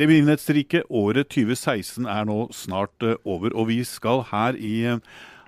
[0.00, 5.02] Det begivenhetsrike året 2016 er nå snart eh, over, og vi skal her i eh,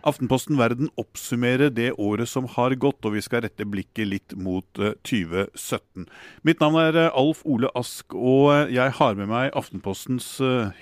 [0.04, 4.66] Aftenposten Verden oppsummere det året som har gått, og vi skal rette blikket litt mot
[4.76, 6.04] 2017.
[6.44, 10.28] Mitt navn er Alf Ole Ask, og jeg har med meg Aftenpostens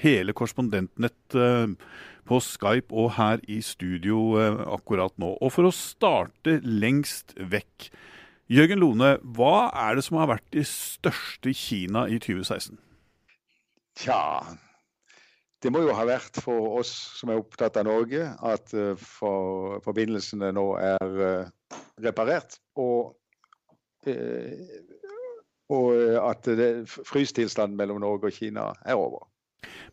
[0.01, 1.39] hele korrespondentnett
[2.27, 4.41] på Skype og her i studio
[4.73, 5.37] akkurat nå.
[5.37, 7.93] Og for å starte lengst vekk.
[8.51, 12.81] Jørgen Lone, hva er det som har vært de største Kina i 2016?
[13.99, 14.21] Tja,
[15.63, 19.81] det må jo ha vært for oss som er opptatt av Norge, at uh, for,
[19.85, 22.57] forbindelsene nå er uh, reparert.
[22.81, 23.13] Og,
[24.09, 24.55] uh,
[25.71, 25.91] og
[26.25, 29.29] at det, frystilstanden mellom Norge og Kina er over.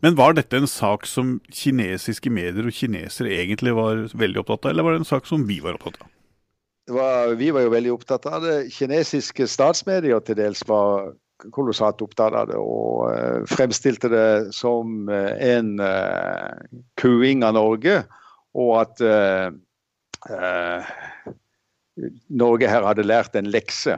[0.00, 4.72] Men var dette en sak som kinesiske medier og kinesere egentlig var veldig opptatt av,
[4.72, 6.10] eller var det en sak som vi var opptatt av?
[6.88, 8.58] Var, vi var jo veldig opptatt av det.
[8.72, 11.10] Kinesiske statsmedier til dels var
[11.54, 16.54] kolossalt opptatt av det og uh, fremstilte det som uh, en uh,
[17.00, 18.02] kuing av Norge.
[18.58, 19.00] Og at
[22.26, 23.94] Norge her hadde lært en lekse.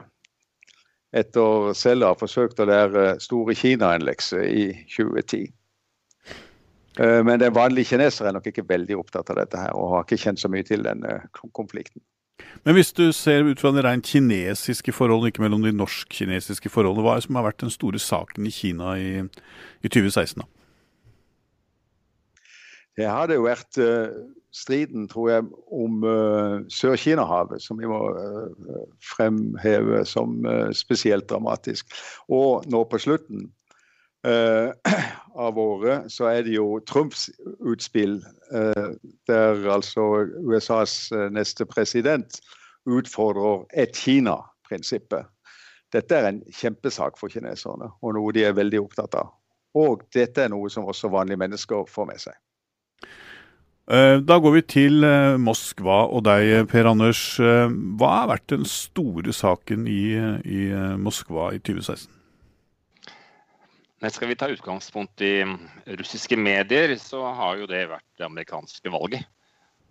[1.16, 5.48] Etter selv å ha forsøkt å lære store Kina en lekse i 2010.
[6.98, 10.20] Men den vanlige kineser er nok ikke veldig opptatt av dette her, og har ikke
[10.26, 11.22] kjent så mye til denne
[11.56, 12.02] konflikten.
[12.64, 17.04] Men hvis du ser ut fra de rent kinesiske forholdene, ikke mellom de norsk-kinesiske forholdene,
[17.06, 19.12] hva er det som har vært den store saken i Kina i,
[19.80, 20.42] i 2016?
[20.42, 20.48] da?
[23.00, 24.10] Det hadde jo vært uh,
[24.52, 28.82] striden, tror jeg, om uh, Sør-Kina-havet, som vi må uh,
[29.14, 30.42] fremheve som
[30.76, 31.88] spesielt dramatisk.
[32.28, 33.48] Og nå på slutten
[35.46, 37.30] av året så er det jo Trumps
[37.64, 38.18] utspill
[38.52, 38.86] Eh,
[39.26, 42.40] der altså USAs eh, neste president
[42.86, 45.28] utfordrer ett Kina-prinsippet.
[45.92, 49.30] Dette er en kjempesak for kineserne, og noe de er veldig opptatt av.
[49.78, 52.38] Og dette er noe som også vanlige mennesker får med seg.
[53.90, 55.06] Eh, da går vi til
[55.38, 57.22] Moskva og deg, Per Anders.
[57.38, 60.64] Hva har vært den store saken i, i
[60.98, 62.19] Moskva i 2016?
[64.08, 65.58] Skal vi ta utgangspunkt i mm,
[66.00, 69.26] russiske medier, så har jo det vært det amerikanske valget.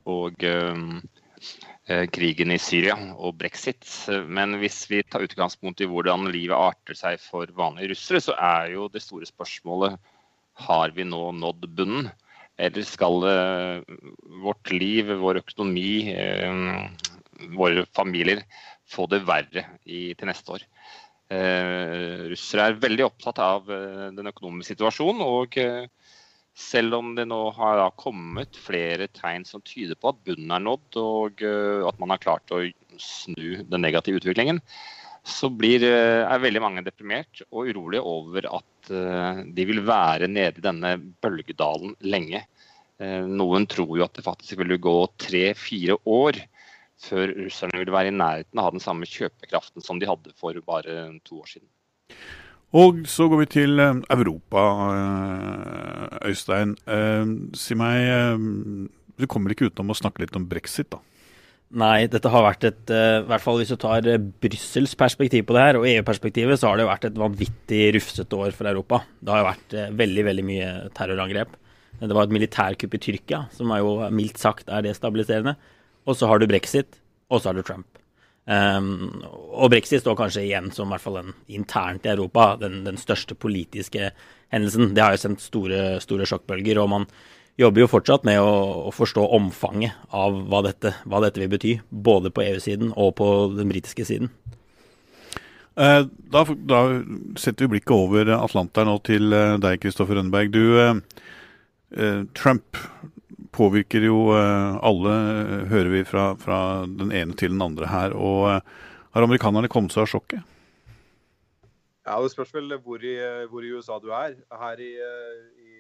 [0.10, 3.86] Og eh, krigen i Syria og brexit.
[4.26, 8.74] Men hvis vi tar utgangspunkt i hvordan livet arter seg for vanlige russere, så er
[8.74, 10.00] jo det store spørsmålet
[10.66, 12.10] har vi nå nådd bunnen.
[12.60, 14.00] Eller skal eh,
[14.42, 16.90] vårt liv, vår økonomi, eh,
[17.54, 18.42] våre familier
[18.90, 20.66] få det verre i, til neste år?
[21.30, 25.22] Eh, russere er veldig opptatt av eh, den økonomiske situasjonen.
[25.22, 25.86] og eh,
[26.58, 30.98] selv om det nå har kommet flere tegn som tyder på at bunnen er nådd,
[31.00, 31.44] og
[31.88, 32.60] at man har klart å
[33.00, 34.60] snu den negative utviklingen,
[35.24, 40.66] så blir, er veldig mange deprimert og urolige over at de vil være nede i
[40.66, 42.44] denne bølgedalen lenge.
[43.30, 44.98] Noen tror jo at det faktisk vil gå
[45.30, 46.42] tre-fire år
[47.00, 50.36] før russerne vil være i nærheten av å ha den samme kjøpekraften som de hadde
[50.40, 51.70] for bare to år siden.
[52.78, 56.76] Og så går vi til eh, Europa, eh, Øystein.
[56.86, 61.02] Eh, si meg, du kommer ikke utenom å snakke litt om brexit, da?
[61.80, 64.08] Nei, dette har vært et I hvert fall hvis du tar
[64.42, 68.56] Brussels perspektiv på det her, og EU-perspektivet, så har det vært et vanvittig rufsete år
[68.58, 69.04] for Europa.
[69.22, 71.54] Det har jo vært veldig, veldig mye terrorangrep.
[72.00, 75.60] Det var et militærkupp i Tyrkia, som er jo mildt sagt er destabiliserende
[76.10, 76.98] og så har du brexit,
[77.30, 77.88] og så har du Trump.
[78.50, 79.22] Um,
[79.54, 82.98] og brexit står kanskje igjen som i hvert fall en, internt i Europa den, den,
[82.98, 84.10] største politiske
[84.50, 84.96] hendelsen.
[84.98, 87.06] Det har jo sendt store, store sjokkbølger, og man
[87.62, 88.50] jobber jo fortsatt med å,
[88.90, 91.76] å forstå omfanget av hva dette, hva dette, vil bety.
[91.92, 94.34] Både på EU-siden og på den britiske siden.
[95.80, 96.02] Eh,
[96.34, 96.82] da, da,
[97.40, 100.50] setter vi blikket over Atlanteren og til eh, deg, Kristoffer Rønneberg.
[100.56, 101.28] Du, eh,
[101.94, 102.82] eh Trump
[103.60, 108.16] påvirker jo eh, alle, eh, hører vi fra, fra, den ene til den andre her.
[108.16, 108.78] og eh,
[109.16, 110.56] Har amerikanerne kommet seg av sjokket?
[112.08, 113.16] Ja, Det spørs vel hvor i,
[113.52, 114.38] hvor i USA du er.
[114.64, 115.74] Her i, i,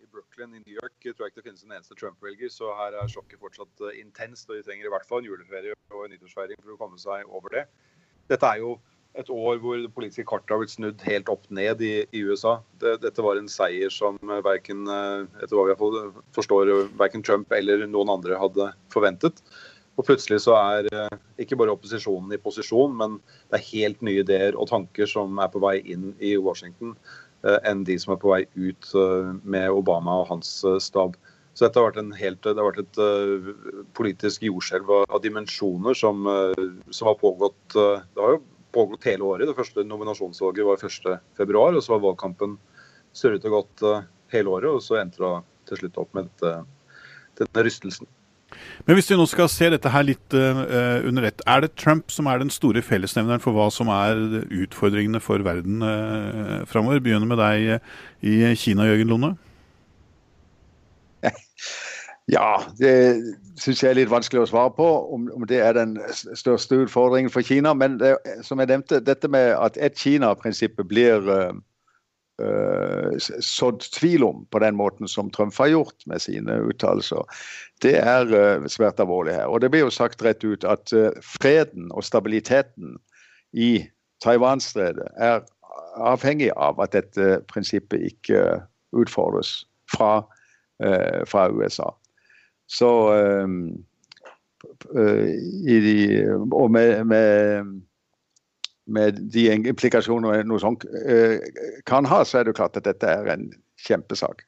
[0.00, 2.96] i, Brooklyn i New York tror jeg ikke det finnes en eneste Trump-velger, så her
[3.00, 4.48] er sjokket fortsatt intenst.
[4.48, 7.28] og De trenger i hvert fall en juleferie og en nyttårsfeiring for å komme seg
[7.28, 7.66] over det.
[8.30, 8.76] Dette er jo
[9.18, 12.56] et år hvor det politiske kartet har blitt snudd helt opp ned i, i USA.
[12.80, 15.98] Det, dette var en seier som verken, eh, etter hva vi
[16.36, 19.42] forstår, verken Trump eller noen andre hadde forventet.
[20.00, 23.18] Og plutselig så er eh, ikke bare opposisjonen i posisjon, men
[23.50, 26.96] det er helt nye ideer og tanker som er på vei inn i Washington,
[27.44, 28.94] eh, enn de som er på vei ut
[29.44, 31.20] med Obama og hans stab.
[31.52, 36.24] Så dette har vært, en helt, det har vært et politisk jordskjelv av, dimensjoner som,
[36.88, 38.40] som har pågått Det har jo
[38.72, 39.48] pågått hele året.
[39.48, 42.56] Det første nominasjonsvalget var 1.2, og så var valgkampen
[43.16, 43.84] surret og gått
[44.32, 45.32] hele året, og så endte det
[45.68, 46.52] til slutt opp med dette,
[47.40, 48.08] denne rystelsen.
[48.86, 52.12] Men hvis vi nå skal se dette her litt uh, under ett, er det Trump
[52.12, 54.18] som er den store fellesnevneren for hva som er
[54.64, 57.00] utfordringene for verden uh, framover?
[57.04, 59.32] Begynner med deg i Kina, Jørgen Londe.
[62.32, 62.92] Ja, det
[63.60, 65.98] syns jeg er litt vanskelig å svare på, om, om, det er den
[66.38, 67.74] største utfordringen for Kina.
[67.76, 68.14] Men det,
[68.46, 71.52] som jeg nevnte, dette med at ett Kina-prinsippet blir uh,
[73.20, 77.28] sådd tvil om på den måten som Trump har gjort med sine uttalelser,
[77.84, 79.52] det er uh, svært alvorlig her.
[79.52, 80.88] Og det blir jo sagt rett ut at
[81.20, 82.96] freden og stabiliteten
[83.52, 83.74] i
[84.24, 85.42] Taiwan-stredet er
[86.00, 88.62] avhengig av at dette prinsippet ikke
[88.96, 90.22] utfordres fra,
[91.28, 91.90] fra USA.
[92.70, 92.90] Så
[95.72, 95.96] de,
[96.52, 97.82] Og med, med
[98.86, 101.38] med de implikasjoner noe sånt eh,
[101.88, 103.46] kan ha, så er det jo klart at dette er en
[103.82, 104.44] kjempesak.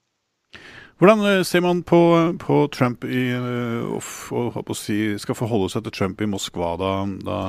[1.01, 2.01] Hvordan eh, ser man på,
[2.43, 6.93] på Trump i, eh, og, si, skal forholde seg til Trump i Moskva da,
[7.25, 7.41] da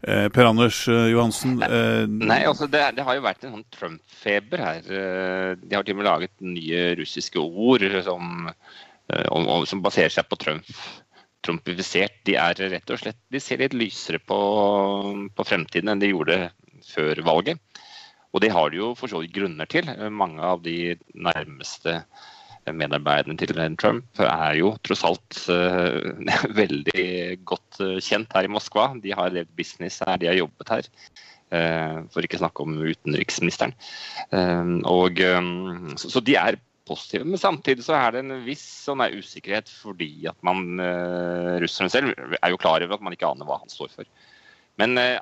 [0.00, 1.58] Per Anders Johansen?
[1.60, 4.86] Nei, altså det, det, har jo vært en sånn Trump-feber her.
[5.60, 8.48] De har til og med laget nye russiske ord som,
[9.68, 10.74] som baserer seg på Trump
[11.44, 12.20] trumpifisert.
[12.28, 14.40] De er rett og slett De ser litt lysere på,
[15.34, 16.42] på fremtiden enn de gjorde
[16.90, 17.60] før valget.
[18.30, 19.88] Og det har de jo for så vidt grunner til.
[20.14, 22.02] Mange av de nærmeste
[22.70, 26.12] medarbeiderne til Trump er jo tross alt uh,
[26.60, 28.92] veldig godt kjent her i Moskva.
[29.02, 30.90] De har levd business her, de har jobbet her.
[31.50, 33.72] Uh, for ikke snakke om utenriksministeren.
[34.86, 36.60] og, um, så, så, de er
[36.90, 37.26] positive.
[37.26, 42.14] Men samtidig så er det en viss sånn usikkerhet fordi at man uh, russerne selv
[42.40, 44.08] er jo klar over at man ikke aner hva han står for.
[44.80, 45.18] Men uh,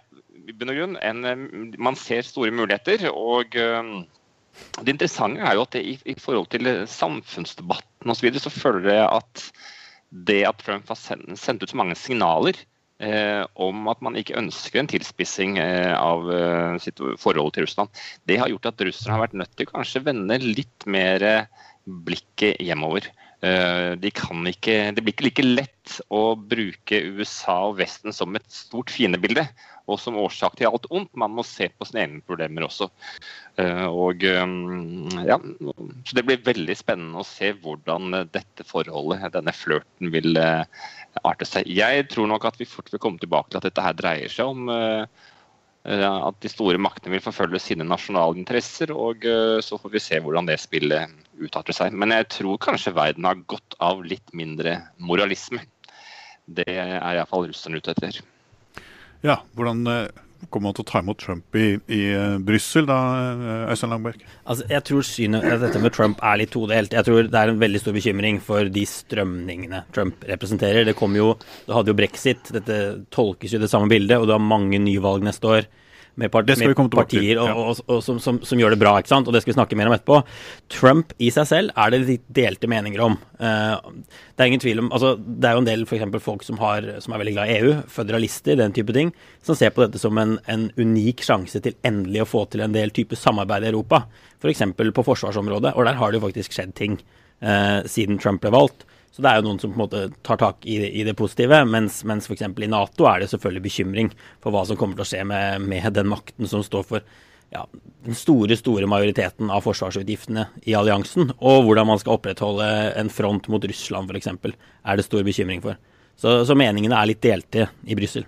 [0.48, 3.08] i bunn og grunn, en, uh, man ser store muligheter.
[3.12, 8.18] og det interessante er jo at det, i, i, forhold til samfunnsdebatten osv.
[8.18, 9.44] Så, videre, så føler jeg at
[10.28, 12.58] det at Trump har sendt, sendt ut så mange signaler
[13.04, 18.02] eh, om at man ikke ønsker en tilspissing eh, av eh, sitt forhold til Russland.
[18.28, 21.24] Det har gjort at russerne har vært nødt til kanskje vende litt mer
[21.88, 23.08] blikket hjemover.
[23.38, 28.46] Eh, de ikke, det blir ikke like lett å bruke USA og Vesten som et
[28.50, 29.44] stort fiendebilde
[29.86, 31.12] og som årsak til alt ondt.
[31.14, 32.90] Man må se på sine egne problemer også.
[33.62, 34.42] Eh, og, eh,
[35.30, 40.34] ja, så Det blir veldig spennende å se hvordan dette forholdet, denne flørten, vil
[41.24, 41.68] arte seg.
[41.70, 44.52] Jeg tror nok at vi fort vil komme tilbake til at dette her dreier seg
[44.52, 44.70] om
[45.88, 48.92] at de store maktene vil forfølge sine nasjonale interesser.
[48.92, 49.24] Og
[49.64, 51.96] så får vi se hvordan det spillet utarter seg.
[51.96, 55.62] Men jeg tror kanskje verden har godt av litt mindre moralisme.
[56.48, 58.20] Det er iallfall russerne ute etter.
[59.24, 60.06] Ja, hvordan eh,
[60.46, 62.98] kommer man til å ta imot Trump i, i uh, Brussel, da,
[63.32, 64.22] eh, Øystein Langberg?
[64.44, 66.94] Altså, jeg tror synet, dette med Trump er litt todelt.
[66.94, 70.86] Jeg tror det er en veldig stor bekymring for de strømningene Trump representerer.
[70.88, 71.32] Det kom jo,
[71.66, 72.78] Du hadde jo brexit, dette
[73.14, 75.68] tolkes jo det samme bildet, og du har mange nyvalg neste år
[76.18, 79.28] med, part med partier og, og, og, som, som, som, gjør det bra, ikke sant?
[79.28, 80.18] og det skal vi snakke mer om etterpå.
[80.72, 83.16] Trump i seg selv er det de delte meninger om.
[83.38, 83.78] Uh,
[84.34, 86.86] det er ingen tvil om, altså det er jo en del for folk som, har,
[87.04, 89.14] som er veldig glad i EU, føderalister, den type ting,
[89.46, 92.74] som ser på dette som en, en unik sjanse til endelig å få til en
[92.74, 94.04] del type samarbeid i Europa.
[94.42, 94.66] F.eks.
[94.78, 96.98] For på forsvarsområdet, og der har det jo faktisk skjedd ting
[97.44, 98.86] uh, siden Trump ble valgt.
[99.12, 101.16] Så det er jo noen som på en måte tar tak i det, i det
[101.18, 102.44] positive, mens, mens f.eks.
[102.44, 104.12] i Nato er det selvfølgelig bekymring
[104.44, 107.08] for hva som kommer til å skje med, med den makten som står for
[107.54, 107.64] ja,
[108.04, 112.68] den store store majoriteten av forsvarsutgiftene i alliansen, og hvordan man skal opprettholde
[113.00, 115.80] en front mot Russland f.eks., er det stor bekymring for.
[116.18, 118.26] Så, så meningene er litt delte i Brussel.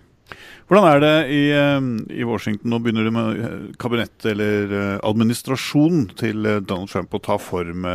[0.71, 2.71] Hvordan er det i, eh, i, Washington?
[2.71, 7.89] Nå begynner det med eh, kabinett eller eh, administrasjon til Donald Trump å ta form.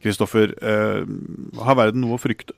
[0.00, 0.54] Kristoffer,
[1.60, 2.56] har verden noe å frykte?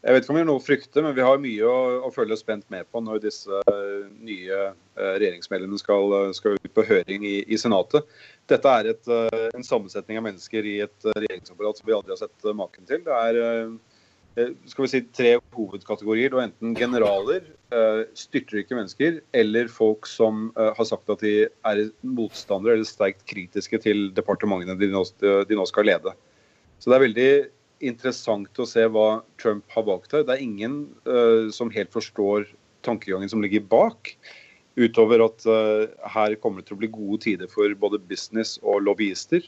[0.00, 2.10] Jeg vet ikke om vi har noe å frykte, men vi har mye å, å
[2.14, 3.60] følge spent med på når disse
[4.14, 4.60] nye
[4.96, 8.08] regjeringsmedlemmene skal, skal, ut på høring i, i Senatet.
[8.48, 9.12] Dette er et,
[9.52, 13.04] en sammensetning av mennesker i et regjeringsapparat som vi aldri har sett maken til.
[13.04, 13.42] Det er
[14.70, 16.30] skal vi si, tre hovedkategorier.
[16.30, 21.34] Du har enten generaler, eh, styrtrike mennesker, eller folk som eh, har sagt at de
[21.48, 26.14] er motstandere eller sterkt kritiske til departementene de nå, skal lede.
[26.78, 27.30] Så det er veldig
[27.88, 30.24] interessant å se hva Trump har valgt her.
[30.26, 30.80] Det er ingen
[31.54, 32.48] som helt forstår
[32.86, 34.14] tankegangen som ligger bak.
[34.78, 38.84] Utover at uh, her kommer det til å bli gode tider for både business og
[38.86, 39.42] lobbyister.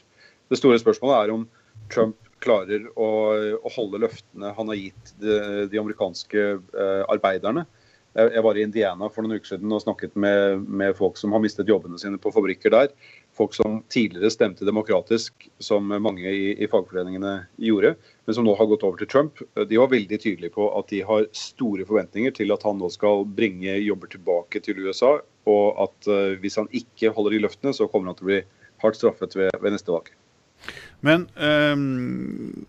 [0.51, 1.45] Det store spørsmålet er om
[1.91, 3.09] Trump klarer å,
[3.59, 5.37] å, holde løftene han har gitt de,
[5.71, 7.65] de amerikanske eh, arbeiderne.
[8.11, 11.31] Jeg, jeg, var i Indiana for noen uker siden og snakket med, med, folk som
[11.31, 12.89] har mistet jobbene sine på fabrikker der.
[13.37, 17.93] folk som tidligere stemte demokratisk, som mange i, i, fagforeningene gjorde,
[18.25, 20.99] men som nå har gått over til Trump, de var veldig tydelige på at de
[21.07, 26.11] har store forventninger til at han nå skal bringe jobber tilbake til USA, og at
[26.11, 28.41] eh, hvis han ikke holder de løftene, så kommer han til å bli
[28.83, 30.11] hardt straffet ved, ved neste valg.
[31.05, 32.65] Men um,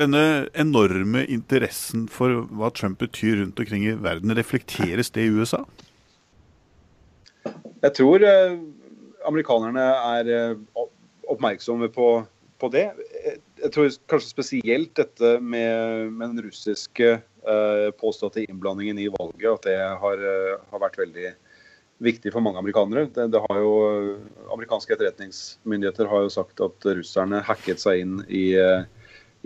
[0.00, 5.62] denne enorme interessen for hva Trump betyr rundt omkring i verden, reflekteres det i USA?
[7.82, 8.56] Jeg tror uh,
[9.28, 9.84] amerikanerne
[10.16, 10.86] er uh,
[11.28, 12.08] oppmerksomme på,
[12.62, 12.88] på, det.
[13.60, 19.68] Jeg tror kanskje spesielt dette med, med den russiske uh, påståtte innblandingen i valget, at
[19.68, 20.28] det har,
[20.72, 21.34] har vært veldig
[22.02, 23.08] viktig for mange amerikanere.
[23.14, 23.74] Det, det jo,
[24.54, 28.46] amerikanske etterretningsmyndigheter har jo sagt at russerne hacket seg inn i,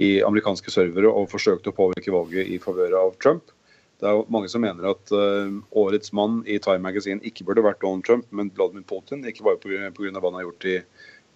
[0.00, 3.52] i amerikanske servere og forsøkte å påvirke valget i favør av Trump.
[3.96, 7.64] Det er jo mange som mener at uh, årets mann i Time Magazine ikke burde
[7.64, 9.24] vært Donald Trump, men Vladimir Putin.
[9.24, 9.88] Ikke bare pga.
[9.94, 10.74] hva han har gjort i,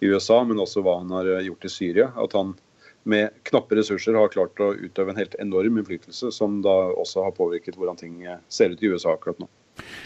[0.01, 2.11] i, USA, men også hva han har gjort i Syria.
[2.21, 2.53] At han
[3.09, 7.33] med knappe ressurser har klart å utøve en helt enorm innflytelse, som da også har
[7.33, 9.49] påvirket hvordan ting ser ut i USA akkurat nå.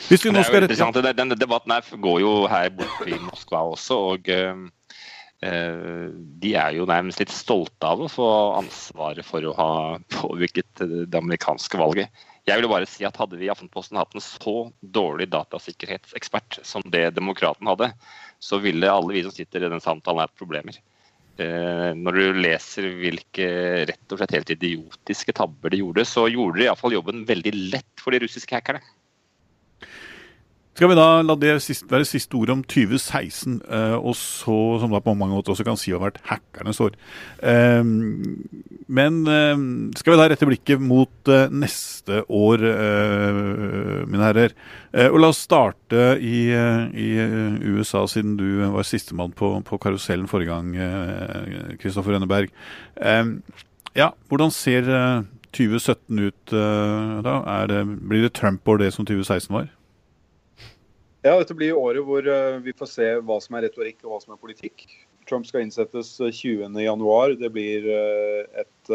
[0.05, 0.77] Hvis vi nå skal rette...
[0.77, 3.98] Er Denne debatten går jo her borte i Moskva også.
[4.13, 4.65] og uh,
[6.41, 9.74] de er jo nærmest litt stolte av å få ansvaret for å ha
[10.15, 12.25] påvirket det amerikanske valget.
[12.45, 16.86] Jeg vil bare si at Hadde vi i Aftenposten hatt en så dårlig datasikkerhetsekspert som
[16.93, 17.91] det Demokraten hadde,
[18.39, 20.77] så ville alle vi som sitter i den samtalen hatt problemer.
[21.41, 23.48] Eh, når du leser hvilke
[23.89, 28.00] rett og slett helt idiotiske tabber de gjorde, så gjorde de iallfall jobben veldig lett
[28.00, 28.84] for de russiske hackerne.
[30.75, 31.53] Skal vi da la det
[31.88, 35.77] være siste ord om 2016, eh, og så, som da på mange måter også kan
[35.79, 36.98] si har vært hackernes år.
[37.39, 37.79] Eh,
[38.98, 39.62] men eh,
[39.96, 43.39] skal vi da rette blikket mot eh, neste år, eh,
[44.03, 44.55] mine herrer.
[44.91, 47.08] Eh, og la oss starte i, i,
[47.72, 52.51] USA, siden du var sistemann på, på karusellen forrige gang, Kristoffer Rønneberg.
[53.96, 54.91] ja, hvordan ser
[55.55, 57.39] 2017 ut da?
[57.72, 59.72] Det, blir det Trump-år det som 2016 var?
[61.25, 64.17] Ja, Dette blir året hvor eh, vi får se hva som er retorikk og hva
[64.22, 64.84] som er politikk.
[65.25, 66.70] Trump skal innsettes 20.1.
[66.77, 68.91] Eh, det blir eh, et,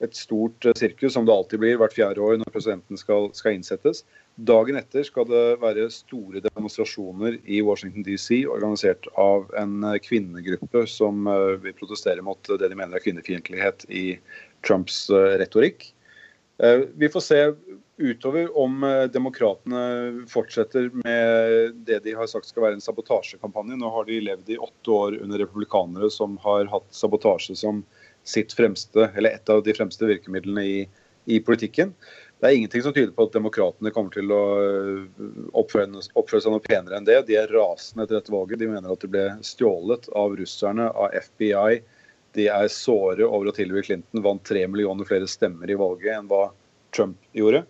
[0.00, 4.06] et, stort sirkus, som det alltid blir hvert fjerde år når presidenten skal, skal, innsettes.
[4.48, 11.28] Dagen etter skal det være store demonstrasjoner i Washington DC, organisert av en kvinnegruppe som
[11.60, 14.06] vil protestere mot det de mener er kvinnefiendtlighet i
[14.64, 15.90] Trumps retorikk.
[16.96, 17.40] Vi får se
[17.96, 23.78] utover om eh, demokratene fortsetter med det de har sagt skal være en sabotasjekampanje.
[23.80, 27.82] Nå har de levd i åtte år under republikanere som har hatt sabotasje som
[28.26, 30.78] sitt fremste, eller et av de fremste virkemidlene i,
[31.24, 31.94] i politikken.
[32.36, 36.52] Det er ingenting som tyder på at demokratene kommer til å eh, oppføre, oppføre, seg
[36.52, 37.22] noe penere enn det.
[37.30, 38.60] De er rasende etter dette valget.
[38.60, 41.80] De mener at det ble stjålet av russerne, av FBI.
[42.36, 46.28] De er såre over at Hillary Clinton vant tre millioner flere stemmer i valget enn
[46.28, 46.50] hva
[46.94, 47.64] Trump gjorde.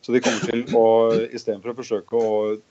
[0.00, 0.84] Så de kommer til å,
[1.28, 2.28] istedenfor å forsøke å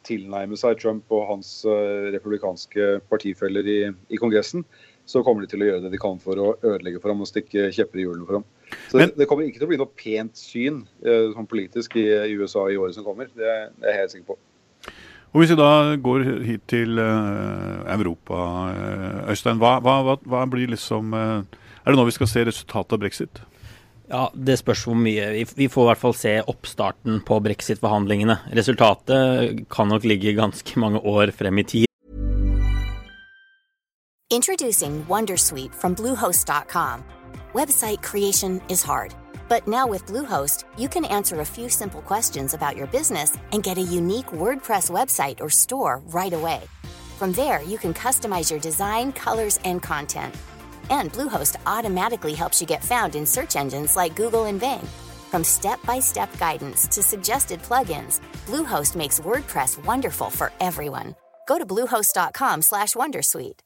[0.08, 3.80] tilnærme seg Trump og hans uh, republikanske partifeller i,
[4.10, 4.64] i, Kongressen,
[5.10, 7.30] så kommer de til å gjøre det de kan for å ødelegge for ham og
[7.30, 8.48] stikke kjepper i hjulene for ham.
[8.90, 12.00] Så Men, det, det, kommer ikke til å bli noe pent syn uh, sånn politisk
[12.02, 13.30] i, i, USA i året som kommer.
[13.30, 14.40] Det, det er jeg helt sikker på.
[15.30, 18.42] Og Hvis vi da går hit til uh, Europa,
[19.30, 23.44] Øystein, hva, hva, hva, blir liksom Er det nå vi skal se resultatet av brexit?
[24.10, 25.46] Ja, Det spørs hvor mye.
[25.56, 28.40] Vi får i hvert fall se oppstarten på brexit-forhandlingene.
[28.58, 31.86] Resultatet kan nok ligge ganske mange år frem i tid.
[34.32, 37.04] Introducing Wondersuite from Bluehost.com.
[37.54, 39.14] Website creation is hard.
[39.48, 43.64] But now with Bluehost, you can answer a few simple questions about your business and
[43.64, 46.62] get a unique WordPress website or store right away.
[47.18, 50.36] From there, you can customize your design, colors, and content–
[50.90, 54.88] And Bluehost automatically helps you get found in search engines like Google and Bing.
[55.32, 61.16] From step-by-step guidance to suggested plugins, Bluehost makes WordPress wonderful for everyone.
[61.48, 63.60] Go to bluehost.com/wondersuite.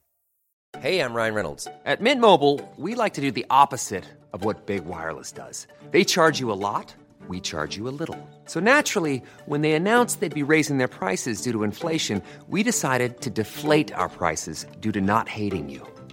[0.79, 1.67] Hey, I'm Ryan Reynolds.
[1.85, 5.67] At Mint Mobile, we like to do the opposite of what Big Wireless does.
[5.91, 6.95] They charge you a lot,
[7.27, 8.17] we charge you a little.
[8.45, 13.21] So naturally, when they announced they'd be raising their prices due to inflation, we decided
[13.21, 15.85] to deflate our prices due to not hating you.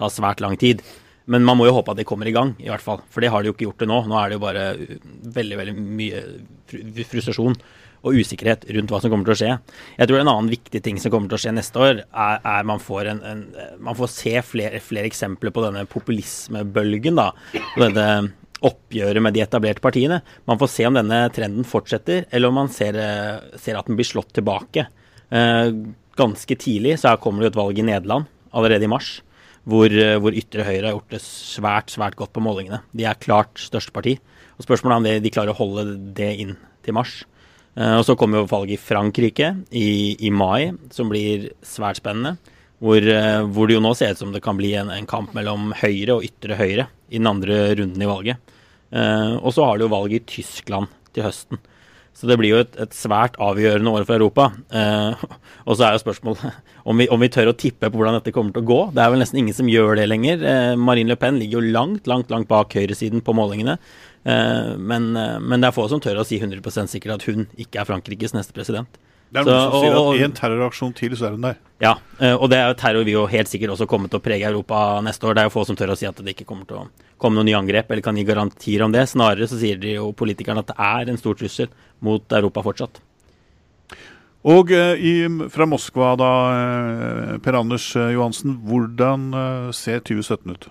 [0.00, 0.82] ta svært lang tid.
[1.30, 3.00] Men man må jo håpe at det kommer i gang, i hvert fall.
[3.12, 4.02] For det har de jo ikke gjort det nå.
[4.10, 4.66] Nå er det jo bare
[5.38, 6.20] veldig, veldig mye
[7.08, 7.56] frustrasjon
[8.04, 9.52] og usikkerhet rundt hva som kommer til å skje.
[9.96, 12.66] Jeg tror en annen viktig ting som kommer til å skje neste år, er, er
[12.68, 13.44] man, får en, en,
[13.86, 17.16] man får se flere, flere, eksempler på denne populismebølgen.
[17.16, 18.34] da, og denne
[18.64, 20.20] oppgjøret med de etablerte partiene.
[20.48, 22.96] Man får se om denne trenden fortsetter, eller om man ser,
[23.60, 24.86] ser at den blir slått tilbake.
[25.28, 25.68] Eh,
[26.16, 29.18] ganske tidlig så kommer det jo et valg i Nederland allerede i mars
[29.68, 32.82] hvor, eh, hvor, ytre høyre har gjort det svært svært godt på målingene.
[32.92, 34.18] De er klart største parti.
[34.58, 37.24] og Spørsmålet er om de, klarer å holde det inn til mars.
[37.74, 42.36] Uh, og Så kommer jo valget i Frankrike i, i, mai, som blir svært spennende.
[42.78, 45.34] Hvor, uh, hvor, det jo nå ser ut som det kan bli en, en, kamp
[45.34, 48.52] mellom høyre og ytre høyre i den andre runden i valget.
[48.94, 51.58] Og så har du jo valget i Tyskland til høsten.
[52.14, 54.46] Så det blir jo et, et svært avgjørende år for Europa.
[54.70, 55.24] Eh,
[55.66, 56.44] og så er jo spørsmålet
[56.90, 58.80] om vi, om vi, tør å tippe på hvordan dette kommer til å gå.
[58.94, 60.44] Det er vel nesten ingen som gjør det lenger.
[60.46, 63.78] Eh, Marine Le Pen ligger jo langt, langt, langt bak høyresiden på målingene.
[64.24, 67.48] Eh, men, eh, men, det er få som tør å si 100% sikkert at hun
[67.60, 69.02] ikke er Frankrikes neste president.
[69.34, 71.56] Det er noen som sier at en terroraksjon til, så er hun der.
[71.82, 74.22] Ja, eh, og det er jo terror vil jo helt sikkert også komme til å
[74.22, 75.34] prege Europa neste år.
[75.34, 76.84] Det er jo få som tør å si at det ikke kommer til å
[77.18, 79.08] komme noen nye angrep, eller kan gi garantier om det.
[79.10, 81.74] Snarere så sier de jo politikerne at det er en stor trussel
[82.06, 83.02] mot Europa fortsatt.
[84.54, 85.14] Og eh, i,
[85.50, 88.54] fra Moskva, da, eh, Per Anders Johansen.
[88.70, 89.32] Hvordan
[89.74, 90.70] ser 2017 ut?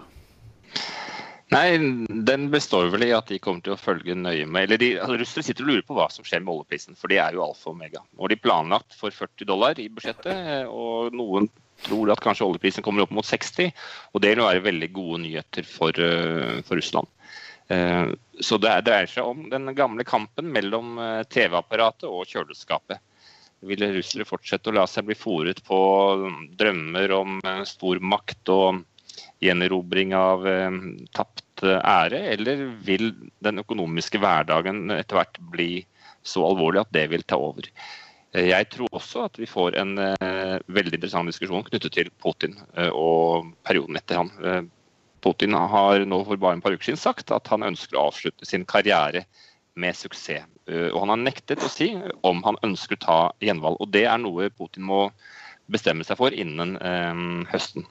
[1.54, 1.78] Nei,
[2.10, 5.18] Den består vel i at de kommer til å følge nøye med eller de, altså
[5.22, 7.70] Russere sitter og lurer på hva som skjer med oljeprisen, for det er jo alfa
[7.70, 8.02] og omega.
[8.14, 11.50] Nå har de planlagt for 40 dollar i budsjettet, og noen
[11.84, 13.74] tror at kanskje oljeprisen kommer opp mot 60.
[14.14, 17.10] Og det vil være veldig gode nyheter for, uh, for Russland.
[17.70, 18.14] Uh,
[18.44, 23.04] så det dreier seg om den gamle kampen mellom uh, TV-apparatet og kjøleskapet.
[23.64, 25.78] Vil russere fortsette å la seg bli fòret på
[26.60, 27.38] drømmer om
[27.68, 28.82] stor makt og
[29.44, 30.72] gjenerobring av eh,
[31.16, 33.12] tapt eh, ære, eller vil
[33.44, 35.72] den økonomiske hverdagen etter hvert bli
[36.24, 37.68] så alvorlig at det vil ta over?
[38.34, 42.58] Eh, jeg tror også at vi får en uh, veldig interessant diskusjon knyttet til Putin
[42.78, 44.70] uh, og perioden etter han.
[45.24, 48.48] Putin har nå for bare en par uker siden sagt at han ønsker å avslutte
[48.48, 49.24] sin karriere
[49.80, 50.44] med suksess.
[50.68, 51.88] og han har nektet å si
[52.28, 53.80] om han ønsker å ta gjenvalg.
[53.80, 55.08] Og det er noe Putin må
[55.72, 56.76] bestemme seg for innen
[57.50, 57.88] høsten.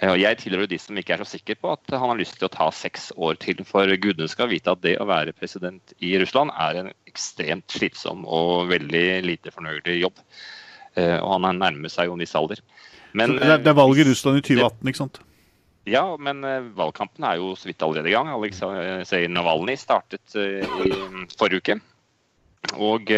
[0.00, 2.52] Jeg tilhører de som ikke er så sikre på at han har lyst til å
[2.52, 3.58] ta seks år til.
[3.68, 8.24] For gudene skal vite at det å være president i Russland er en ekstremt slitsom
[8.24, 10.22] og veldig lite fornøyelig jobb.
[10.96, 12.62] Eh, og han nærmer seg jo en viss alder.
[13.12, 15.20] Men, det, er, det er valg i Russland i 2018, ikke sant?
[15.88, 18.30] Ja, men eh, valgkampen er jo så vidt allerede i gang.
[18.32, 21.78] Aleksej Navalnyj startet eh, i forrige uke.
[22.80, 23.12] Og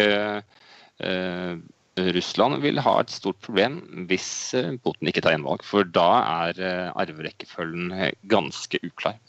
[1.97, 3.77] Russland vil ha et stort problem
[4.09, 4.27] hvis
[4.57, 5.65] eh, Putin ikke tar gjenvalg.
[5.67, 6.07] For da
[6.47, 9.19] er eh, arverekkefølgen eh, ganske uklar.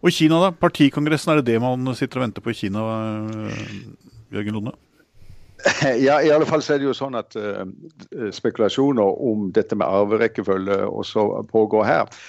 [0.00, 0.54] Og Kina, da?
[0.56, 2.84] Partikongressen, er det det man sitter og venter på i Kina,
[4.32, 4.78] Jørgen Lunde?
[6.06, 7.66] Ja, i alle fall så er det jo sånn at uh,
[8.32, 12.20] spekulasjoner om dette med arverekkefølge også pågår her.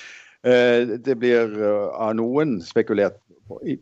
[0.43, 3.21] Uh, det blir uh, av noen spekulert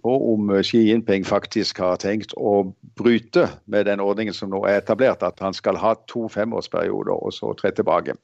[0.03, 4.79] på om Xi Jinping faktisk har tenkt å bryte med den ordningen som nå er
[4.81, 8.15] etablert, at han skal ha to femårsperioder og så tre tilbake.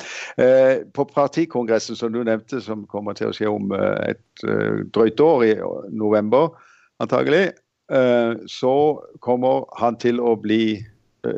[0.42, 4.82] Eh, på partikongressen som du nevnte, som kommer til å skje om eh, et eh,
[4.96, 5.54] drøyt år, i
[5.92, 6.52] november
[7.04, 7.52] antagelig,
[8.50, 8.76] så
[9.22, 10.80] kommer han til å bli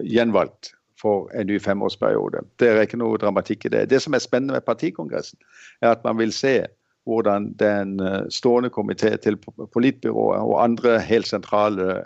[0.08, 0.70] gjenvalgt
[1.02, 2.40] for en ny femårsperiode.
[2.60, 3.90] Det er ikke noe dramatikk i det.
[3.92, 5.40] Det som er spennende med partikongressen,
[5.82, 6.62] er at man vil se
[7.08, 9.38] hvordan den eh, stående komité til
[9.74, 12.04] politbyrået og andre helt sentrale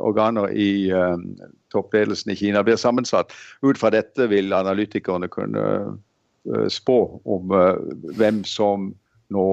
[0.00, 1.18] organer i uh,
[1.72, 3.34] toppledelsen i Kina blir sammensatt.
[3.60, 5.64] Ut fra dette vil analytikerne kunne
[6.48, 7.52] uh, spå om
[8.16, 8.94] hvem som
[9.28, 9.46] nå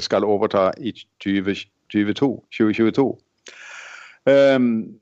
[0.00, 2.30] skal overta i 2022.
[2.48, 3.12] 2022.
[4.24, 4.96] Um,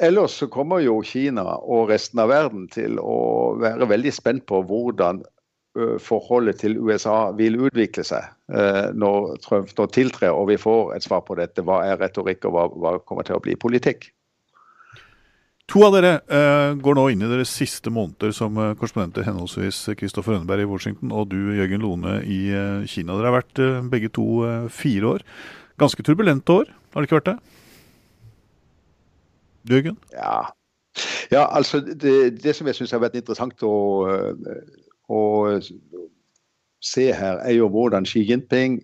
[0.00, 4.60] ellers så kommer jo Kina og resten av verden til å være veldig spent på
[4.68, 5.22] hvordan
[5.98, 8.28] forholdet til USA vil utvikle seg
[8.94, 11.64] når Trump nå tiltrer og vi får et svar på dette.
[11.66, 14.06] Hva er retorikk, og hva, hva kommer til å bli politikk?
[15.72, 19.80] To av dere uh, går nå inn i deres siste måneder som uh, korrespondenter, henholdsvis
[19.96, 23.16] Kristoffer Rønneberg i Washington og du, Jørgen Lone, i uh, Kina.
[23.16, 24.26] Dere har vært begge to
[24.68, 25.24] fire år.
[25.80, 27.38] Ganske turbulente år, har det ikke vært det?
[29.72, 29.96] Jørgen?
[30.12, 30.36] Ja,
[31.32, 33.74] ja altså det, det som jeg syns har vært interessant å,
[35.12, 35.58] å,
[36.84, 38.78] se her, er jo hvordan Xi Jinping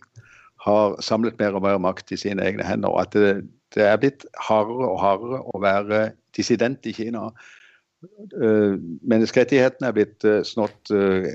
[0.64, 2.88] har samlet mer og mer makt i sine egne hender.
[2.88, 7.30] og at det, det er blitt hardere og hardere å være dissident i Kina.
[8.32, 11.26] Uh, menneskerettighetene er blitt snått uh,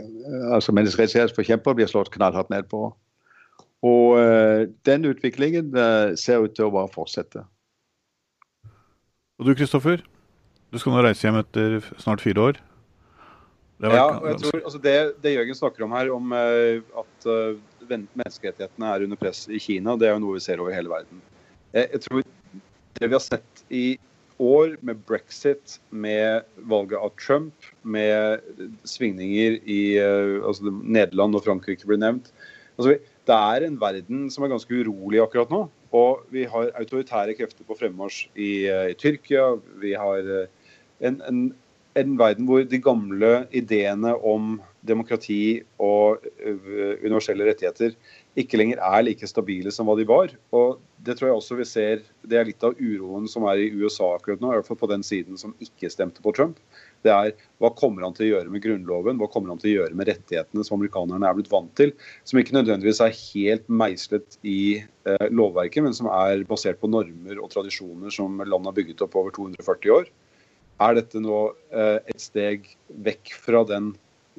[0.54, 2.88] altså Menneskerettighetsforkjempere blir slått knallhardt ned på.
[3.86, 4.18] Og
[4.88, 5.68] den utviklingen
[6.18, 7.44] ser ut til å bare fortsette.
[9.38, 10.02] Og du Kristoffer,
[10.74, 12.58] du skal nå reise hjem etter snart fire år.
[13.84, 17.26] Ja, og jeg tror altså det, det Jørgen snakker om her, om at
[17.90, 21.20] menneskerettighetene er under press i Kina, det er jo noe vi ser over hele verden.
[21.76, 22.24] Jeg, jeg tror
[22.96, 23.86] det vi har sett i
[24.42, 28.44] år med brexit, med valget av Trump, med
[28.88, 32.32] svingninger i uh, altså Nederland og Frankrike blir nevnt.
[32.76, 35.66] Altså, det er en verden som er ganske urolig akkurat nå.
[35.96, 39.54] Og vi har autoritære krefter på fremmarsj i, i Tyrkia.
[39.80, 40.28] Vi har
[41.00, 41.46] en, en,
[41.96, 47.96] en, verden hvor de gamle ideene om demokrati og universelle rettigheter
[48.40, 50.34] ikke lenger er like stabile som hva de var.
[50.56, 53.70] Og Det tror jeg også vi ser, det er litt av uroen som er i
[53.78, 56.58] USA akkurat nå, i hvert fall på den siden som ikke stemte på Trump.
[57.06, 59.76] Det er hva kommer han til å gjøre med grunnloven, hva kommer han til å
[59.76, 61.94] gjøre med rettighetene som amerikanerne er blitt vant til,
[62.26, 67.38] som ikke nødvendigvis er helt meislet i eh, lovverket, men som er basert på normer
[67.38, 70.10] og tradisjoner som landet har bygget opp over 240 år.
[70.84, 71.38] Er dette nå
[71.72, 72.68] eh, et steg
[73.06, 73.94] vekk fra den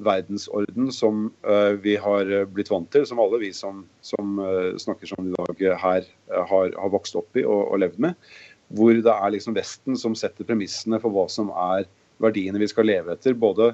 [0.05, 4.37] verdensorden som uh, vi har eh, blitt vant til, som alle vi som, som
[4.77, 8.19] snakker sånn i dag her, har, har, vokst opp i og, og, levd med.
[8.77, 11.89] Hvor det er liksom Vesten som setter premissene for hva som er
[12.21, 13.73] verdiene vi skal leve etter, både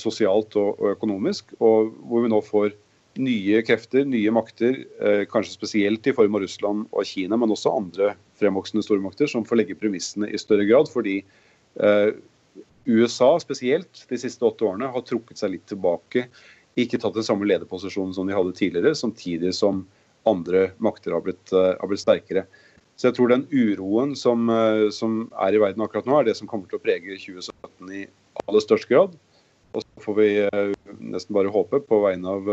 [0.00, 1.52] sosialt og, økonomisk.
[1.60, 2.72] Og hvor vi nå får
[3.20, 4.78] nye krefter, nye makter,
[5.32, 9.60] kanskje spesielt i form av Russland og Kina, men også andre fremvoksende stormakter, som får
[9.60, 10.88] legge premissene i større grad.
[10.92, 11.18] fordi
[12.84, 16.26] USA spesielt de siste åtte årene har trukket seg litt tilbake.
[16.78, 19.84] Ikke tatt den samme lederposisjonen som de hadde tidligere, samtidig som
[20.28, 22.46] andre makter har blitt, uh, har blitt sterkere.
[22.96, 26.36] Så jeg tror den uroen som, uh, som, er i verden akkurat nå, er det
[26.38, 28.06] som kommer til å prege 2017 i
[28.46, 29.14] aller størst grad.
[29.72, 30.30] Og så får vi
[31.00, 32.48] nesten bare håpe på vegne av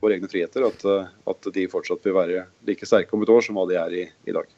[0.00, 0.84] våre egne friheter at,
[1.28, 4.04] at, de fortsatt vil være like sterke om et år som hva de er i,
[4.24, 4.48] i dag.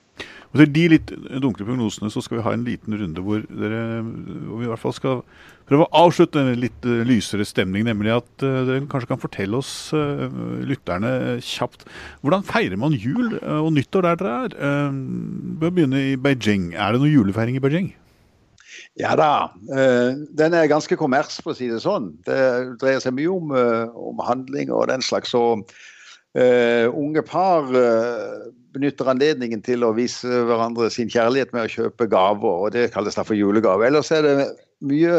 [0.51, 1.11] Og Til de litt
[1.43, 4.83] dunkle prognosene så skal vi ha en liten runde hvor, dere, hvor vi i hvert
[4.83, 5.21] fall skal
[5.71, 7.85] prøve å avslutte en litt uh, lysere stemning.
[7.87, 10.27] Nemlig at uh, dere kanskje kan fortelle oss uh,
[10.67, 11.87] lytterne kjapt
[12.25, 14.59] hvordan feirer man jul og nyttår der dere er?
[14.91, 16.73] Vi bør begynne i Beijing.
[16.75, 17.93] Er det noe julefeiring i Beijing?
[18.99, 19.53] Ja da.
[19.67, 22.11] Den er ganske kommers, for å si det sånn.
[22.27, 22.41] Det
[22.83, 23.55] dreier seg mye om,
[24.11, 25.33] om handling og den slags.
[25.33, 25.63] Så
[26.39, 32.09] uh, unge par uh, benytter anledningen til å vise hverandre sin kjærlighet med å kjøpe
[32.11, 33.89] gaver, og det kalles da for julegave.
[33.89, 34.37] Ellers er det
[34.87, 35.17] mye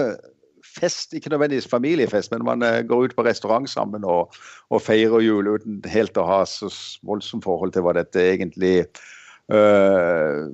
[0.72, 4.36] fest, ikke nødvendigvis familiefest, men man uh, går ut på restaurant sammen og,
[4.72, 6.72] og feirer jul uten helt å ha så
[7.08, 8.86] voldsomt forhold til hva dette egentlig
[9.52, 10.48] Uh,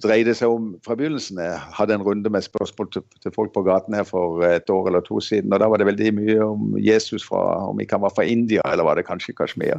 [0.00, 1.40] dreide seg om fra begynnelsen.
[1.44, 5.04] Jeg hadde en runde med spørsmål til, folk på gaten her for et år eller
[5.04, 5.52] to siden.
[5.52, 8.64] og Da var det veldig mye om Jesus, fra, om ikke han var fra India,
[8.72, 9.76] eller var det kanskje Kashmir.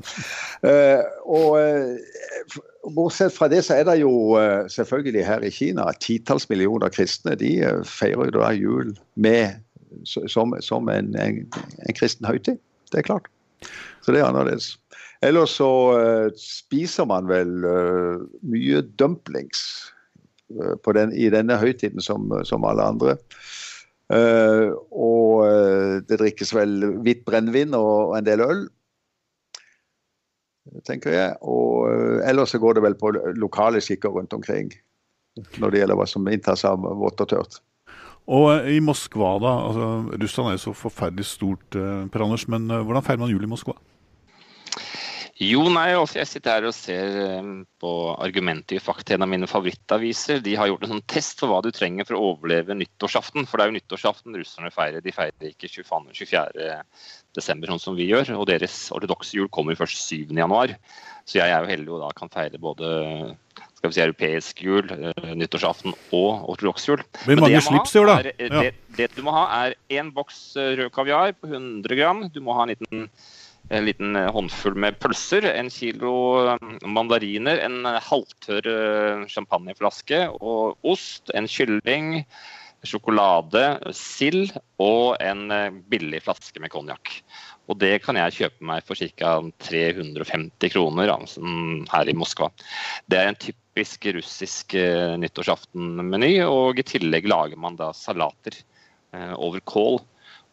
[0.61, 2.61] Uh, og uh,
[2.95, 4.37] Bortsett fra det så er det jo
[4.69, 7.35] selvfølgelig her i Kina titalls millioner kristne.
[7.37, 7.51] De
[7.85, 9.57] feirer jo da jul med,
[10.05, 11.45] som, som en, en,
[11.87, 12.57] en kristen høytid.
[12.91, 13.29] Det er klart.
[14.01, 14.75] Så det er annerledes.
[15.21, 19.61] Ellers så uh, spiser man vel uh, mye dumplings
[20.57, 23.17] uh, den, i denne høytiden som, som alle andre.
[24.11, 25.45] og
[26.03, 28.65] det drikkes vel hvitt brennevin og en del øl,
[30.83, 31.37] tenker jeg.
[31.47, 31.87] Og
[32.27, 34.73] ellers så går det vel på lokale skikker rundt omkring
[35.63, 37.61] når det gjelder hva som inntas av vått og tørt.
[38.27, 39.55] Og i Moskva, da.
[39.69, 41.79] altså Russland er jo så forferdelig stort,
[42.11, 42.49] Per Anders.
[42.51, 43.79] Men hvordan feirer man jul i Moskva?
[45.41, 47.47] Jo, nei, altså jeg sitter her og ser eh,
[47.81, 50.37] på Argumentet i Fakta, en av mine favorittaviser.
[50.45, 53.47] De har gjort en sånn test for hva du trenger for å overleve nyttårsaften.
[53.49, 55.01] For det er jo nyttårsaften russerne feirer.
[55.01, 56.13] De feirer ikke 24.
[56.19, 56.77] 24.
[57.33, 58.35] desember sånn som vi gjør.
[58.37, 60.29] Og deres ortodokse jul kommer først 7.
[60.29, 60.75] januar.
[61.25, 62.93] Så jeg er jo heldig og da kan feire både
[63.81, 67.01] skal vi si, europeisk jul, eh, nyttårsaften og ortodoks jul.
[67.25, 68.19] Men, mange slips da.
[68.21, 72.27] Er, eh, det, det, du må ha, er én boks rød kaviar på 100 gram.
[72.29, 73.07] Du må ha en liten
[73.71, 76.13] en liten eh, håndfull med pølser, en kilo
[76.51, 82.21] eh, mandariner, en halvtørr eh, champagneflaske og ost, en kylling,
[82.87, 85.51] sjokolade, sild og en
[85.91, 87.13] billig flaske med konjakk.
[87.69, 89.35] Og det kan jeg kjøpe meg for ca.
[89.69, 91.43] 350 kroner altså,
[91.93, 92.49] her i Moskva.
[93.05, 94.73] Det er en typisk russisk
[95.21, 98.57] nyttårsaftenmeny, og i tillegg lager man da salater
[99.37, 100.01] over kål.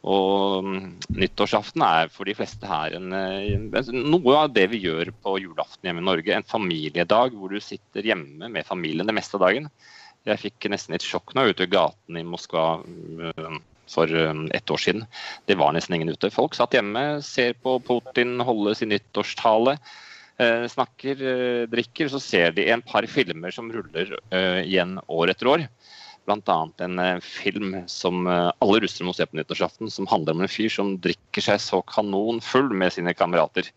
[0.09, 0.85] Og mm,
[1.21, 3.69] nyttårsaften er for de fleste her en, en,
[4.09, 6.35] noe av det vi gjør på julaften hjemme i Norge.
[6.35, 9.69] En familiedag hvor du sitter hjemme med familien det meste av dagen.
[10.29, 14.71] Jeg fikk nesten et sjokk nå ute i gaten i Moskva mm, for um, ett
[14.71, 15.07] år siden.
[15.49, 16.33] Det var nesten ingen ute.
[16.33, 19.79] Folk satt hjemme, ser på Putin holde sin nyttårstale.
[20.39, 25.33] Eh, snakker, eh, drikker, så ser de en par filmer som ruller eh, igjen år
[25.33, 25.65] etter år.
[26.29, 26.59] Bl.a.
[26.85, 30.93] en film som alle russere må se på nyttårsaften, som handler om en fyr som
[31.01, 33.73] drikker seg så kanonfull med sine kamerater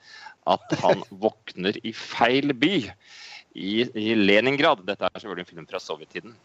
[0.50, 2.76] at han våkner i feil by.
[3.52, 4.86] I, i Leningrad.
[4.88, 6.36] Dette er selvfølgelig en film fra sovjettiden.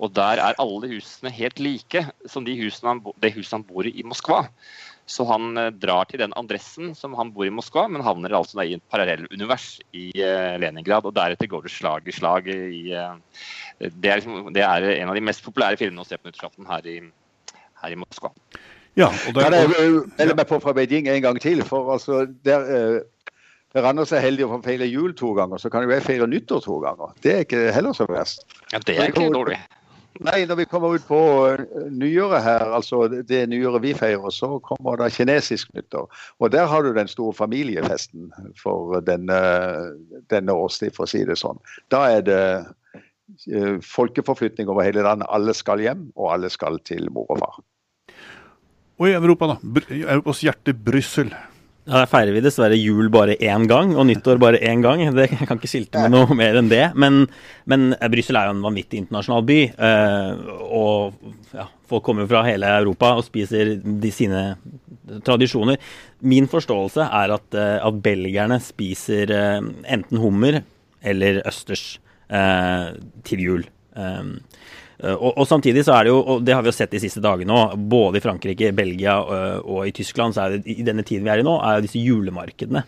[0.00, 3.88] Og der er alle husene helt like som de husene han, det huset han bor
[3.88, 4.46] i i Moskva.
[5.10, 8.62] Så han eh, drar til den adressen som han bor i Moskva, men havner altså
[8.62, 11.08] i et parallellunivers i eh, Leningrad.
[11.08, 13.16] Og deretter går det slag i slag i eh,
[13.80, 16.68] det, er liksom, det, er en av de mest populære filmene å se på nyttårsaften
[16.70, 16.86] her,
[17.82, 18.32] her, i Moskva.
[18.98, 21.62] Ja, og der, kan jeg melde meg på fra Beijing en gang til?
[21.66, 23.26] For altså, der, eh,
[23.78, 26.64] Randers er heldig å få feire jul to ganger, så kan jo jeg feire nyttår
[26.64, 27.12] to ganger.
[27.22, 28.46] Det er ikke heller så verst.
[28.72, 29.58] Ja, Det er ikke dårlig.
[30.20, 34.58] Nei, når vi kommer ut på eh, nyåret her, altså det nyåret vi feirer, så
[34.64, 36.10] kommer det kinesisk nyttår.
[36.38, 38.28] Og der har du den store familiefesten
[38.60, 39.40] for denne,
[40.32, 41.60] denne årstid, for å si det sånn.
[41.92, 42.42] Da er det
[43.48, 45.30] eh, folkeforflytning over hele landet.
[45.32, 47.62] Alle skal hjem, og alle skal til mor og far.
[49.00, 49.56] Og i Europa, da.
[50.02, 51.32] Europas hjerte, Brussel.
[51.90, 55.02] Ja, Der feirer vi dessverre jul bare én gang, og nyttår bare én gang.
[55.10, 56.84] Det jeg kan ikke skilte med noe mer enn det.
[56.94, 57.24] Men,
[57.66, 59.56] men eh, Brussel er jo en vanvittig internasjonal by.
[59.74, 64.44] Eh, og ja, folk kommer fra hele Europa og spiser de sine
[65.26, 65.80] tradisjoner.
[66.22, 70.62] Min forståelse er at, eh, at belgierne spiser enten hummer
[71.02, 71.96] eller østers
[73.26, 73.64] til jul.
[75.00, 77.00] Eh, og, og, samtidig så er det jo, og det har vi jo sett de
[77.02, 80.74] siste dagene òg, både i Frankrike, Belgia og, eh, og, i Tyskland, så er det
[80.76, 82.84] i denne tiden vi er i nå, er disse julemarkedene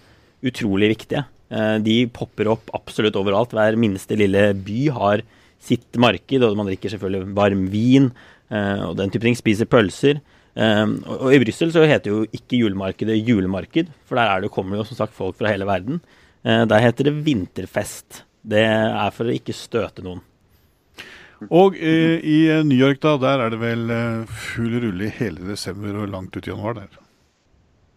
[0.48, 1.25] utrolig viktige.
[1.53, 3.55] Eh, de popper opp absolutt overalt.
[3.57, 5.25] Hver minste lille by har
[5.62, 8.12] sitt marked, og man drikker selvfølgelig varm vin
[8.53, 9.37] og den type ting.
[9.38, 10.18] Spiser pølser.
[10.59, 14.98] Og i Brussel så heter jo ikke julemarkedet julemarked, for der det, kommer jo som
[14.98, 16.03] sagt folk fra hele verden.
[16.42, 18.25] Der heter det vinterfest.
[18.44, 20.20] Det er for å ikke støte noen.
[21.51, 25.15] Og eh, i eh, New York, da, der er det vel eh, full rulle i
[25.17, 26.99] hele desember og langt ut i januar der?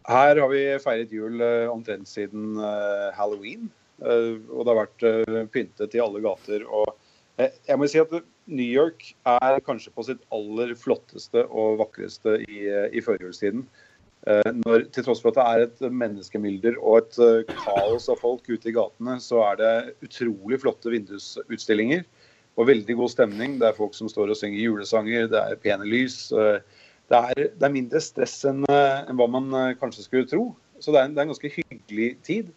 [0.06, 3.70] Her har vi feiret jul eh, omtrent siden eh, halloween.
[3.96, 5.04] Og det har vært
[5.54, 6.66] pyntet i alle gater.
[6.68, 6.90] og
[7.40, 12.66] jeg må si at New York er kanskje på sitt aller flotteste og vakreste i,
[12.92, 13.64] i førjulstiden.
[14.66, 18.68] Når, til tross for at det er et menneskemylder og et kaos av folk ute
[18.68, 19.74] i gatene, så er det
[20.10, 22.04] utrolig flotte vindusutstillinger
[22.56, 23.60] og veldig god stemning.
[23.60, 26.18] Det er folk som står og synger julesanger, det er pene lys.
[27.10, 30.46] Det er, det er mindre stress enn, eh, enn, hva man eh, kanskje skulle tro.
[30.82, 32.50] Så det er, en, det er en ganske hyggelig tid.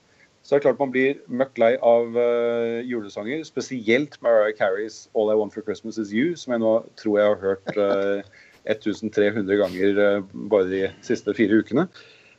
[0.43, 5.29] Så det er klart man blir møkk lei av uh, julesanger, spesielt Mariah Careys 'All
[5.35, 8.23] I Want for Christmas Is You', som jeg nå tror jeg har hørt uh,
[8.65, 11.85] 1300 ganger uh, bare de siste fire ukene.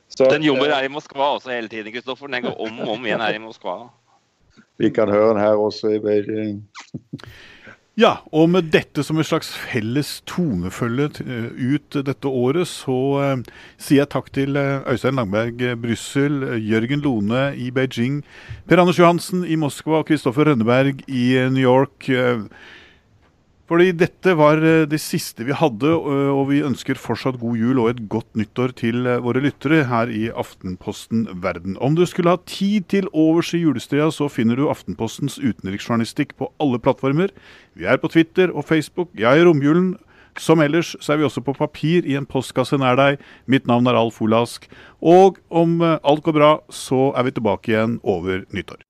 [0.10, 2.32] Så, den jobber her i Moskva også hele tiden, Kristoffer.
[2.34, 3.78] Den går om og om igjen her i Moskva.
[4.80, 6.62] Vi kan høre den her også i Beijing.
[8.00, 13.58] Ja, og med dette som et slags felles tonefølge eh, ut dette året, så uh,
[13.76, 18.22] sier jeg takk til uh, Øystein Langberg Brussel, Jørgen Lone i Beijing,
[18.72, 22.08] Per Anders Johansen i Moskva og Kristoffer Rønneberg i New York.
[23.69, 27.91] Fordi dette var eh, det siste vi hadde, og vi ønsker fortsatt god jul og
[27.91, 31.77] et godt nyttår til eh, våre lyttere her i Aftenposten Verden.
[31.77, 36.49] Om du skulle ha tid til overs i julestria, så finner du Aftenpostens utenriksjournalistikk på
[36.58, 37.29] alle plattformer.
[37.77, 39.13] Vi er på Twitter og Facebook.
[39.13, 39.93] Ja, i romjulen.
[40.39, 43.21] Som ellers så er vi også på papir i en postkasse nær deg.
[43.45, 44.65] Mitt navn er Alf Olask.
[44.97, 48.82] Og om eh, alt går bra, så er vi tilbake igjen over nyttår.